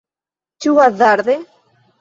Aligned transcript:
Ĉu 0.65 0.73
hazarde? 0.79 1.37